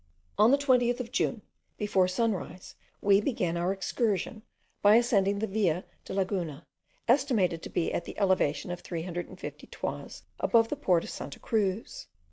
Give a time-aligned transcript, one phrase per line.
[0.39, 1.43] On the 20th of June,
[1.77, 4.41] before sunrise, we began our excursion
[4.81, 6.65] by ascending to the Villa de Laguna,
[7.07, 12.07] estimated to be at the elevation of 350 toises above the port of Santa Cruz.